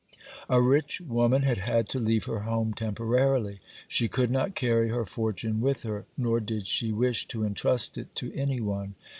A 0.49 0.59
rich 0.59 0.99
woman 0.99 1.43
had 1.43 1.59
had 1.59 1.87
to 1.89 1.99
leave 1.99 2.25
her 2.25 2.39
home 2.39 2.73
temporarily. 2.73 3.59
She 3.87 4.07
could 4.07 4.31
not 4.31 4.55
carry 4.55 4.89
her 4.89 5.05
fortune 5.05 5.61
with 5.61 5.83
her, 5.83 6.05
nor 6.17 6.39
did 6.39 6.65
she 6.65 6.91
wish 6.91 7.27
to 7.27 7.43
entrust 7.45 7.99
it 7.99 8.15
to 8.15 8.33
any 8.33 8.61
one. 8.61 8.95